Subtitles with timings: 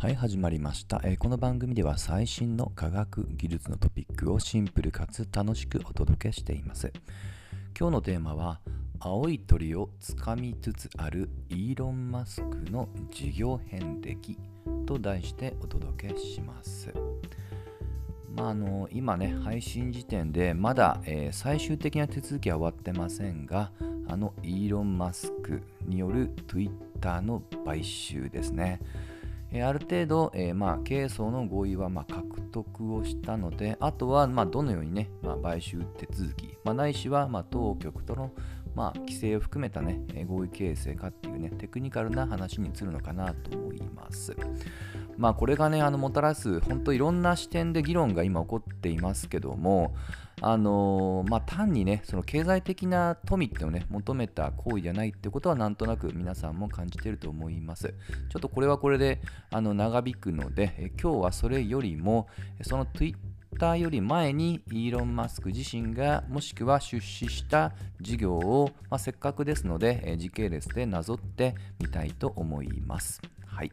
[0.00, 6.90] はい、始まりました、えーこの番組では最新の科学技術のトピックをシンプルかつ楽しくお届けしています。
[7.78, 8.60] 今日のテーマは、
[8.98, 14.38] 青い鳥をつかみつつあるイーロン・マスクの事業遍歴
[14.86, 16.94] と題してお届けします。
[18.34, 23.70] まあ、あの今ね、配信時点でまだ、えー最終的な手続きは終わってませんが、
[24.08, 28.80] あのイーロン・マスクによる Twitter の買収ですね。
[29.52, 38.30] ある程度、えーまあ、経営層の合意はまあ獲得をしたので、あとはまあどのようにね、まあ、買収手続き、まあ、ないしはまあ当局との
[38.76, 44.36] まあ規制を含めたね、合意形成かっていうね、テクニカルな話に移るのかなと思います。
[45.20, 49.94] まあこれがね、あのもたらす、本当いろんな視点で議論が今起こっていますけども、
[50.40, 57.94] あのーまあ単にね、その経済的な富っていうのをね、求めた行為じゃないってことはなんとなく皆さんも感じてると思います。
[58.30, 62.26] ちょっとこれはこれであの長引くので、え今日はそれよりも、
[62.62, 73.20] その Twitter より前にイーロン・マスク自身がもしくは出資した事業を、まあ、せっかくですので、え時系列でなぞってみたいと思います。
[73.44, 73.72] はい。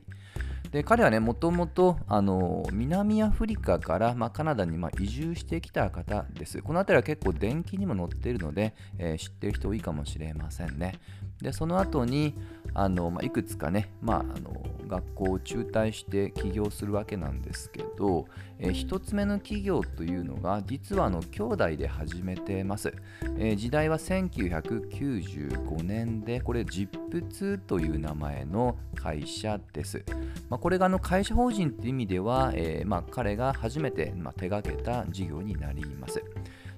[0.71, 6.61] で彼はね、もともとあの南アフリカから、まあ、カナダにまあ移住してきた方です。
[6.61, 10.99] この辺りは結構電気にも載っているので、えー知っている人多いかもしれませんね。
[11.41, 12.33] で、その後に
[12.73, 18.25] あの、まあ、いくつかね、まあ、あの学校を中退して起業するわけなんですけど、
[18.59, 22.93] えー一つ目の企業というのが実はあの兄弟で始めてます。
[23.37, 30.03] えー時代は1995年で、これ ZIP2 という名前の会社です。
[30.49, 36.23] ま、これがあの会社法人という意味では、えーまあ、彼が初めて、まあ、手掛けた事業になります。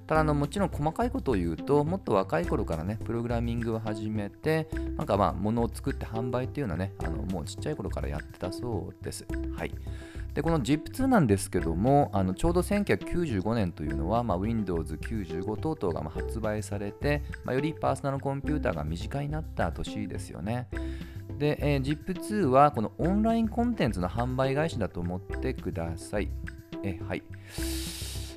[0.09, 9.27] ただあのもちろん細かいことを言うともっと若い頃からねプログラミングを始めてなんかまあ物を作って販売っていうのはねあのもうちっちゃい頃からやってたそうです。
[9.55, 9.71] はい。
[10.33, 20.67] でこの ZIP2 なんですけどもあのちょうど1995年というのは、まあ、Windows95 等々がまあ発売されて、まあ、よりパーソナルコンピューターが身近になった年ですよね。
[21.39, 26.29] で、えー ZIP2 はこのオンラインコンテンツの販売会社だと思ってください。
[26.83, 27.23] えはい。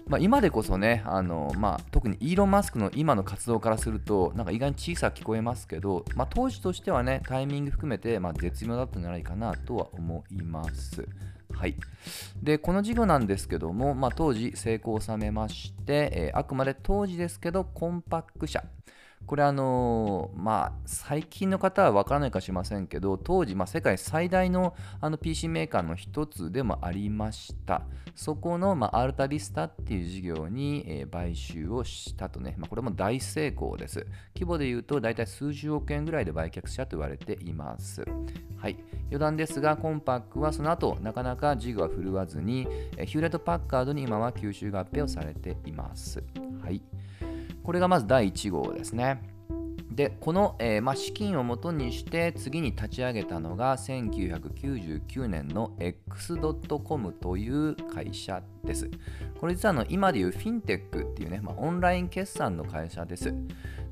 [0.09, 11.07] まあ、今でこそね、あのまあ、特にイーロン・マスクの今の活動からすると、なんか意外に小さく聞こえますけど、まあ、当時としてはね、タイミング含めて、まあ、絶妙だったんじゃないかなとは思います。
[11.55, 11.77] はい、
[12.43, 18.65] でこの事業なんですけども、まあ、当時成功を収めまして、えーあくまで当時ですけどコンパック社
[19.27, 27.83] これあのまあ最近の方は分からないかもしれませんけど当時、まあ、世界最大のあの PC メーカーの一つでもありました。
[28.15, 34.07] そこの、まあ、アルタビスタっていう事業に、えー買収をしたとね、まあ、これも大成功です。
[34.35, 38.05] 規模で言うと大体数十億円ぐらいで売却したと言われています。
[38.57, 38.77] はい。
[39.07, 42.67] 余談ですがコンパックはその後なかなか事業は振るわずに
[42.97, 46.23] えーヒューレット・パッカードに今は吸収合併をされています。
[46.63, 46.83] はい。
[47.63, 49.23] これがまず第1号ですね。
[49.95, 58.91] で、この、えーま、資金を元にして次に立ち上げたのが1999年の X.com という会社です。
[59.39, 63.35] これ実はの今でいうフィンテックっていうね、ま、オンライン決算の会社です。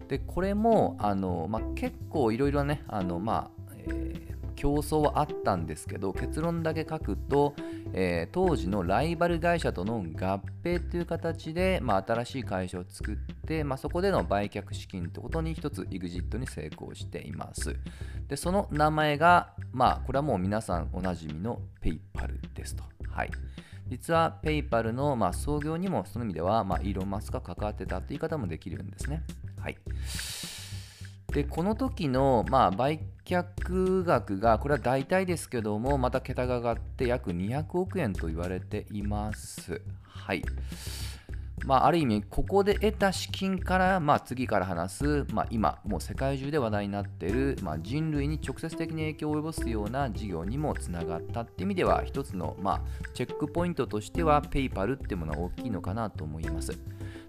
[0.08, 4.30] で、これもあの、ま、結構いろいろね、あのまあえー
[4.60, 7.54] 競争はあったんですけど結論だけ書くと、
[7.94, 13.16] えー当時のライバル会社との合併という形で、まあ、新しい会社を作っ
[13.50, 17.74] て、まあ、そこでの売却資金ということに一つ EXIT に成功しています。
[18.28, 22.84] でその名前が、まあ、これはもう皆さんおなじみの PayPal ですと。
[23.10, 23.30] はい。
[23.88, 29.24] 実は PayPal の、まあ、創業にもその意味では、まあ、イーロン・マスクが関わってたという言い方もできるんですね。
[29.58, 29.76] はい。
[31.32, 39.82] でこの時の、まあ、売却額がこれは大体ですけどもまた桁が上がって約200億円と言われています。
[40.04, 40.42] はい。
[41.66, 52.80] まあ、ある意味、ここで得た資金から、まあ、次から話す、まあ、今、もう世界中で話題になっている、まあ、人類に直接的に影響を及ぼすような事業にもつながったっていう意味では、一つの、まあ、
[53.14, 56.78] チェックポイントとしては、PayPal っていうものは大きいのかなと思います。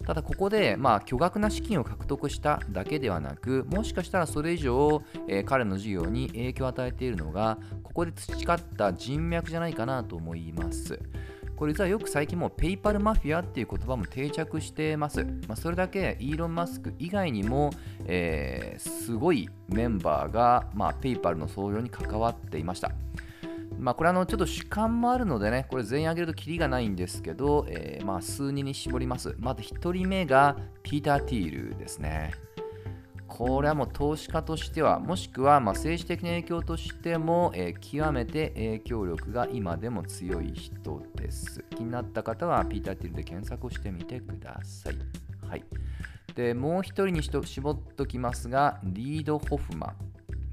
[0.05, 10.97] ただここで、まあ、巨額な資金を獲得しただけではなく、もしかしたらそれ以上、えー彼の事業に影響を与えているのが、ここで培った人脈じゃないかなと思います。
[11.61, 15.23] これ実はよく最近もうペイパルマフィアっていう言葉も定着してます。
[15.47, 17.69] まあ、それだけイーロン・マスク以外にも、
[18.05, 22.91] えーすごいメンバーが、まあ、ペイパルの創業に関わっていました。
[23.77, 29.35] まあ、これあのちょっと主観もあるのでね、これ全員挙げるとキリがないんですけど、えーまあ数人に絞ります。
[29.37, 32.31] まず1人目がピーター・ティールですね。
[33.33, 41.63] これはもう投資家としては、もしくはま政治的な影響としても、え、極めて影響力が今でも強い人です。
[41.69, 44.97] 気になった方はピーター・ティルで検索をしてみてください。
[45.47, 45.63] はい。
[46.35, 49.95] で、もう一人にしと絞っときますが、リード・ホフマン。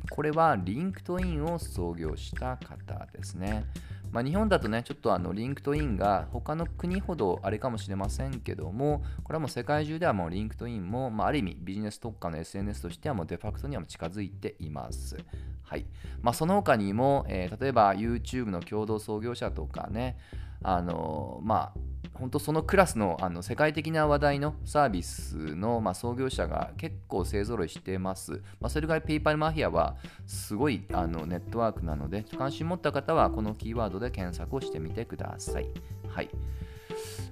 [0.08, 3.64] これはリンクトインを創業した方ですね。
[4.10, 15.16] まあ、日本だとね、ちょっとあのリンクトインが他の国ほどあれかもしれませんけども、これはもう世界中ではもうリンクトインも、まあ、ある意味ビジネス特化の SNS としてはもうデファクトには近づいています。
[15.62, 15.84] はい
[16.22, 20.16] まあ、その他にも、えー、例えば YouTube の共同創業者とかね、
[20.62, 21.78] あのまあ、
[22.18, 28.42] 本当そのクラスのあの世界的な話題のサービスの、まあ、創業者が結構勢ぞろいしてます。
[28.60, 35.66] まあ、それぐらいペイパルマフィアはすごいあのネットワークなので、関心持った方はこのキーワードで検索をしてみてください。
[36.08, 36.30] はい。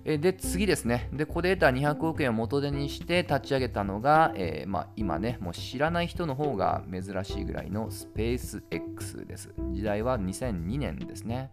[0.05, 1.09] で、次ですね。
[1.13, 9.53] で、ここで得た200億円を元手にして立ち上げたのが、えー、まあ、今ね、もう知らない人の方が珍しいぐらいのスペース X です。
[9.73, 11.51] 時代は2002年ですね。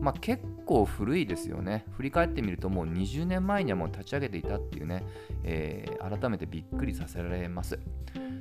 [0.00, 1.84] まあ、結構古いですよね。
[1.96, 5.04] 振り返ってみるともう20年前にはもう立ち上げていたっていうね、
[5.42, 7.78] えー、改めてびっくりさせられます。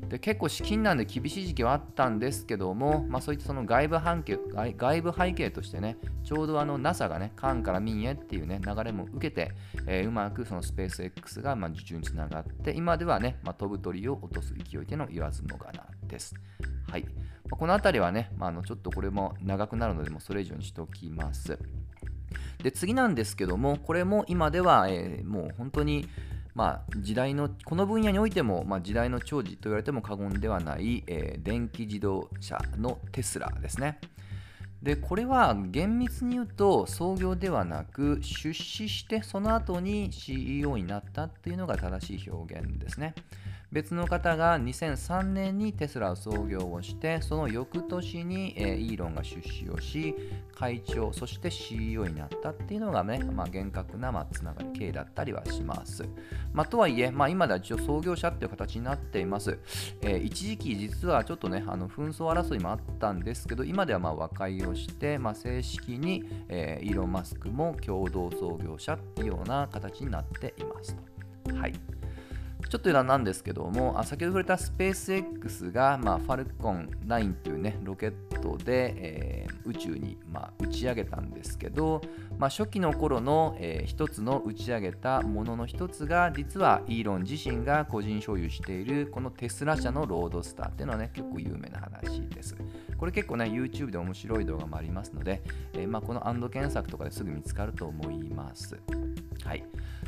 [0.09, 9.51] で結構資金難で厳しい時期はあったんですけども、まあ、そういったその外部背景外部背景としてね、ちょうどあの NASA がね、官から民へっていうね、流れも受けて、
[9.87, 16.35] えー、うまくそのスペース X がま受注につながって、今ではね、まあ、飛ぶ鳥を落とす勢いでの言わずもがなです。
[16.89, 17.05] はい。
[17.49, 21.59] この辺りはね、まあ、あのちょっとこれも長くなるので、もそれ以上にしておきます。
[22.63, 26.07] で、次なんですけども、これも今では、えー、もう本当に、
[26.53, 33.99] まあ、時代のこの分野においても、まあ、時代の寵児と言われても過言ではない、えー、電気自動車のテスラですね。
[34.81, 43.15] でこれは厳密に言うと創業ではなく出資してその後に CEO になったっていうのが正しい表現ですね。
[43.75, 50.15] 別の方が2003年にテスラを創業をしてその翌年に、えー、イーロンが出資をし
[50.55, 56.07] 会長そして CEO になったっていうのがね、まあ、厳格な、まあ、つながり系だったりはします、
[56.53, 59.59] まあ、とはいえ、まあ、今では一応創業者っていう形になっています、
[60.01, 70.95] えー、一時期実はちょっとねあの紛争争いもあったんですけど今ではまあ和解をして、まあ、正式に、えー、イーロン・マスクも共同創業者っていうような形になっています
[71.53, 71.94] はい。
[72.69, 82.01] ちょっと余談なんですけども、あ先ほど触れたスペース X が、まあ、ファルコン9というね、ロケットで、えー、宇宙に、まあ、打ち上げたんですけど、
[82.37, 92.55] まあ、初期の頃の、えー、一つの打ち上げたものの一つが、実はイーロン自身が個人所有しているこのテスラ社のロードスターっていうのはね、結構有名な話です。
[92.97, 98.77] これ結構ね、YouTube で面白い動画もありますので、えー、まあ、このアンド検索とかですぐ見つかると思います。
[99.43, 99.63] はい。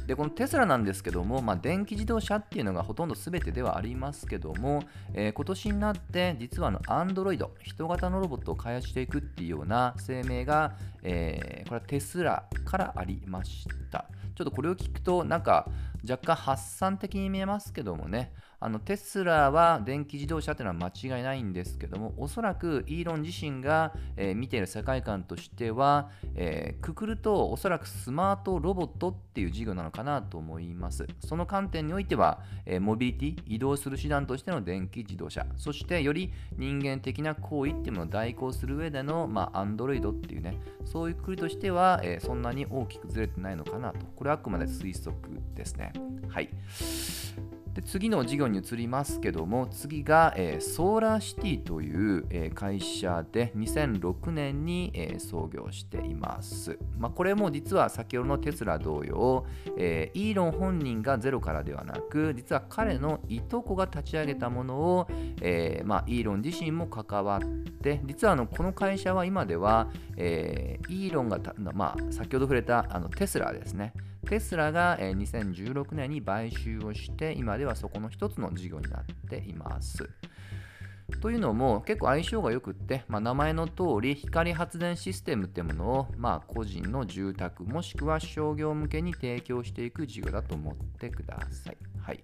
[0.07, 4.83] で、このテスラなんですけども、まあ、電気自動車っていうのがほとんど全てではありますけども、
[5.13, 14.05] えー、今年になって実はあの Android、人型のロボットを開発していくっていうような声明が、えー、これはテスラからありました。
[14.37, 15.67] ちょっとこれを聞くと、なんか
[16.07, 31.07] 若干発散的に見えますけどもね、あのテスラは電気自動車というのは間違いないんですけども、おそらくイーロン自身が、えー、見ている世界観としては、えー、くくるとおそらくスマートロボットっていう事業なのかなと思います。
[31.19, 44.05] その観点においては、えー、モビリティ、移動する手段としての電気自動車、そしてより人間的な行為っていうものを代行する上での、まあ、Android っていうね、そういうくくりとしては、えー、そんなに大きくずれてないのかなと。
[44.15, 45.93] これはあくまで推測ですね。
[46.29, 46.49] はい。
[47.77, 59.45] で次の事業に移りますけども次が、えー、ソーラーシティという、えー、会社で2006年に、えー、創業しています、まあ、これも実は先ほどのテスラ同様、
[59.77, 65.07] えイーロン本人がゼロからではなく実は彼のいとこが立ち上げたものを、
[65.41, 67.47] えまあ、イーロン自身も関わっ
[67.83, 71.39] て実はあのこの会社は今では、えイーロンが
[71.73, 73.93] まあ、先ほど触れたあのテスラですね
[74.27, 80.09] テスラが2016年に買収をして、今ではそこの一つの事業になっています。
[81.21, 91.77] というのも結構相性がよくって、まあ、名前の通り光発電システムっていうものを、まあ、個人の住宅もしくは商業向けに提供していく事業だと思ってください。
[92.01, 92.19] はい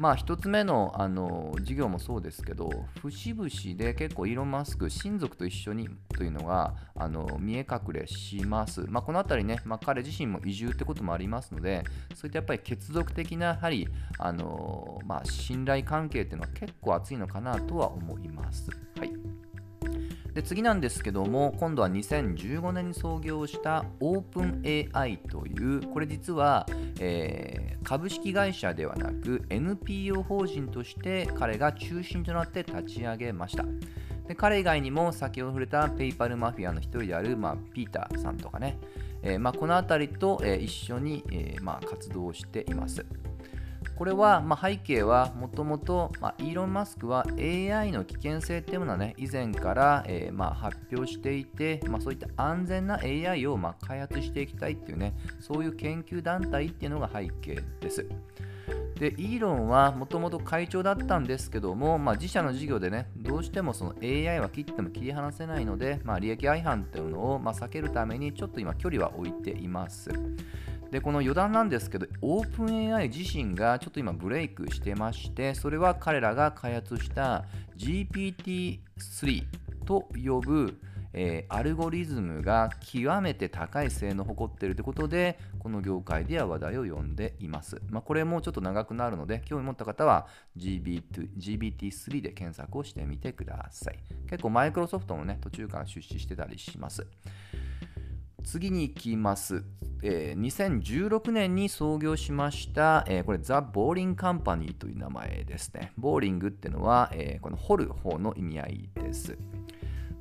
[0.00, 2.70] まあ1つ目のあの事業もそうですけど、
[3.02, 8.86] 節々で結構イーロン・マスク、親族と一緒にというのがあの見え隠れします。
[8.88, 13.88] まあ、この辺りね、まあ、彼自身も移住ってこともありますので、そういったやっぱり血族的なやはり
[14.18, 18.70] あの、まあ、信頼関係っていうのは結構厚いのかなとは思います。
[18.98, 19.19] はい
[20.34, 26.66] で次なんですけども今度は2015年に創業したオープン AI というこれ実は、
[27.00, 33.64] えー、株式会社ではなく NPO 法人として彼が中心となって立ち上げました。
[34.28, 38.78] で彼以外にも先ほど触れたペイパルマフィアの一人である、まあ、ピーターさんとかね、
[39.22, 43.04] えーまあ、この辺りと、えー、一緒に、えまあ、活動しています。
[43.96, 58.06] これは、まあ、背景はもともとイーロン・マスクは AI の危険性っていうものはね以前から、え、まあ、発表していて、まあ、そういった安全な AI をま開発していきたいっていうねそういう研究団体っていうのが背景です。
[59.00, 70.10] でイーロンはもともと会長だったんですけども、まあ、自社の事業でねどうしてもその AI は切っても切り離せないので、まあ、利益相反っていうのをま避けるためにちょっと今距離は置いています。
[70.90, 77.44] でこの余談なんですけど OpenAI 自身がちょっと今ブレイクしてましてそれは彼らが開発した
[77.76, 79.44] GPT-3
[79.86, 80.76] と呼ぶ
[81.12, 87.80] えー、アルゴリズムが極めて高い性能を誇っているということで、この業界では話題を呼んでいます。
[87.88, 93.98] まあ、これもちょっと長くなるので、興味持った方は GPT-3 で検索をしてみてください。
[94.28, 97.06] 結構マイクロソフトもね、途中から出資してたりします。
[98.42, 99.64] 次に行きます、
[100.02, 105.92] えー、2016年に創業しました、えー、これザ・ボーリング・カンパニーという名前ですね。
[105.96, 109.38] ボーリングっていうのは、えー、この掘る方の意味合いです。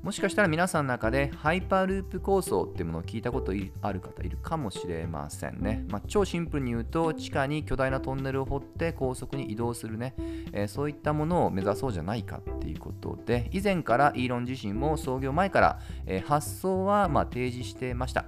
[0.02, 3.52] もしかしたら皆さんの中でハイパーループ構想っていうものを聞いたこと
[3.82, 5.86] ある方いるかもしれませんね。
[5.90, 10.16] まあ、超シンプルに言うと地下に巨大なトンネルを掘って高速に移動するね、
[10.54, 18.26] えー、そういったものを目指そうじゃないかっていうことで以前からイーロン自身も創業前から、えー、発想はま提示してました。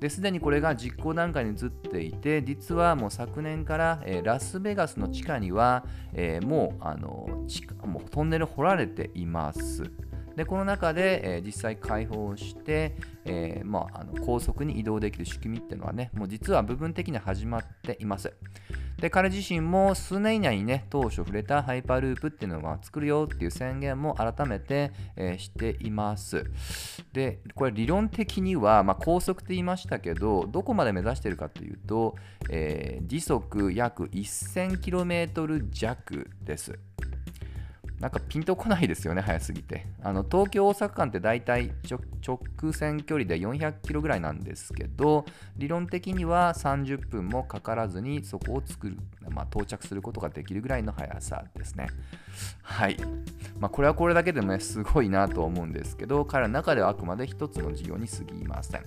[0.00, 9.90] ですでにこれが実行段階に移っていて実はもう昨年から、えー、ラスベガスの地下には、え、もうあの地下もうトンネル掘られています。
[10.38, 18.32] でこの中で、えー、実際開放して、えー、まあ、あの高速に移動できる仕組みっていうのはねもう実は部分的に始まっています。
[19.00, 26.44] で彼自身も数年以内にね当初触れたハイパーループっていうのは作るよっていう宣言も改めて、えー、しています
[27.12, 32.16] でこれ理論的には、まあ、高速って言いましたけどどこまで目指してるかというと、
[32.50, 36.76] え、時速約 1000km 弱です
[38.00, 39.86] なんかピンとこないですよね、早すぎて。
[40.02, 41.72] あの東京・大阪間って大体
[42.24, 45.24] 直線距離で400キロぐらいなんですけど、
[45.56, 48.96] 理論的には30分もかからずにそこを作る、
[49.30, 51.88] まあ、到着することができるぐらいの速さですね。
[52.62, 52.96] はい。
[53.58, 58.82] まあ、これはこれだけでもね、すごいなと思うんですけど、彼の中ではあくまで一つの事業に過ぎません。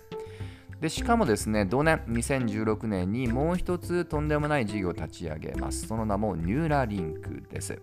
[0.80, 5.86] でしかもですね、同年2016年にもう一つとんでもない事業を立ち上げます。
[5.86, 7.78] その名もニューラリンクです。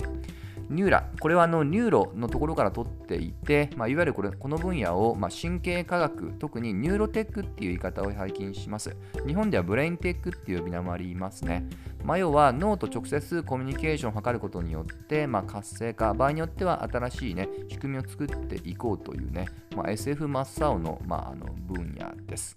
[0.71, 8.95] ニューラ、これはあのニューロのところから取っていて、まあ、いわゆるこれこの分野を、まあ、神経科学、特にニューロテックっていう言い方を最近します。
[9.27, 11.65] 日本ではブレインテックっていう呼び名もありますね。
[12.09, 19.47] まあ、要は脳と直接コミュニケーションを図ることによって、まあ、活性化、場合によっては新しい、ね、仕組みを作っていこうというね、
[19.77, 22.57] まあ、SF 真っ青の,、まあ、あの分野です。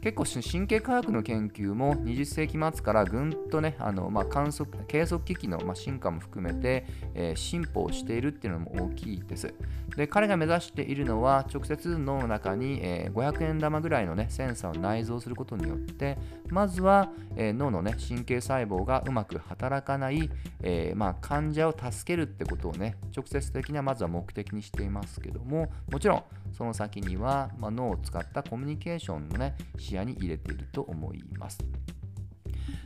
[0.00, 6.84] 結構神経科学の研究も20世紀末からぐんとね、あのまあ、観測計測機器の、まあ、進化も含めて、
[7.14, 9.54] えー、進歩をしているっていうのも大きいです。
[9.96, 16.16] で彼が目指しているのは直接脳の中に、えー、500円玉ぐらいの、ね、センサーを内蔵することによって
[16.48, 20.30] まずは、えー、脳の、ね、神経細胞がうまく働かない、
[20.62, 31.58] えー、まあ、患者を助けるってことをね直接的にはまずは目的にしていますけどももちろんその先には、まあ、脳を使ったコミュニケーションの、ね、視野に入れていると思います。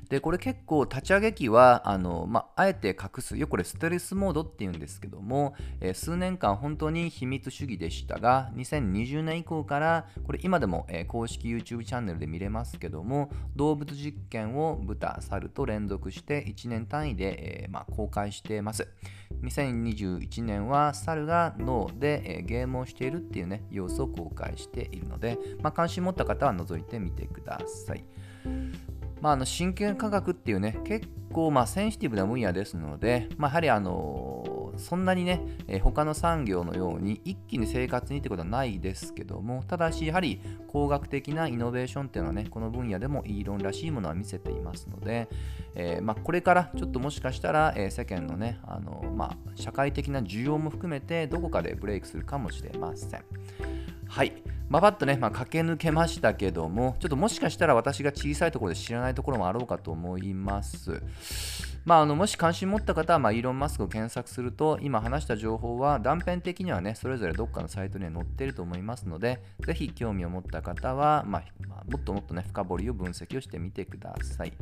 [0.08, 3.36] で、これ結構立ち上げ機は、あの、まあ、あえて隠す。
[3.36, 18.88] よこれステルスモードっていうんですけども、えー、数年間本当に秘密主義でしたが、2020年以降から、これ今でも、えー、公式 YouTube チャンネルで見れますけども、動物実験を豚、猿と連続して1年単位で、えー、まあ、公開しています。
[19.42, 28.04] 2021年は猿が脳で、えゲームをしているっていうね、様子を公開しているので、まあ、関心持った方は覗いてみてください。
[29.20, 45.28] まあ、あの神経科学っていうね、結構まあセンシティブな分野ですので、まあ、やはりあのそんなにね、えー、他の産業のように一気に生活にってことはないですけども、ただしやはり工学的なイノベーションっていうのはね、この分野でもイーロンらしいものは見せていますので、
[45.74, 53.24] えー、まあ、これからちょっともしかしたら、えー、世間のね、あのまあ、社会的な需要も含めてどこかでブレイクするかもしれません。
[54.08, 54.32] はい。
[54.68, 61.00] まばっとね、まあ、駆け抜けましたけども、ちょっともしかしたら私が小さいところで知らないところもあろうかと思います。
[61.86, 74.52] まあ、あのもし関心持った方は、まあ、イーロン・マスクを検索すると、今話した情報は断片的にはね、それぞれどっかのサイトには載っていると思いますので、ぜひ興味を持った方は、まあ、まあ、もっともっとね、深掘りを分析をしてみてください。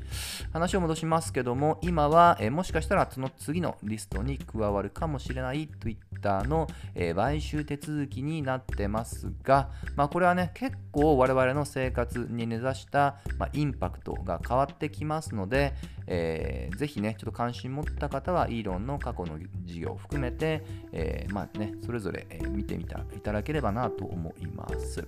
[0.53, 15.73] 話を戻しますけども、今は、えもしかしたらその次のリストに加わるかもしれない Twitter の、え、買収手続きになってますが、まあ、これはね、結構我々の生活に根ざした、まあ、インパクトが変わってきますので、
[16.07, 25.07] えー、ぜひね、ちょっと関心持った方は、イーロンの過去の事業を含めて、えー、まあね、それぞれ見てみたいただければなと思います。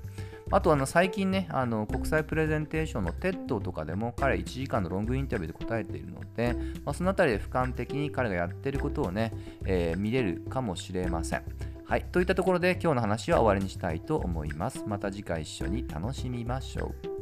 [0.50, 9.32] あとあの最近ね、あの国際プレゼンテーションの TED とかでも彼1時間のロングインタビューで答えているので、まあ、そのあたりで俯瞰的に彼がやってることをね、
[9.64, 11.42] えー、見れるかもしれません。
[11.84, 14.84] はい、といったところで今日の話は終わりにしたいと思います。
[14.86, 17.15] また次回一緒に楽しみましょう。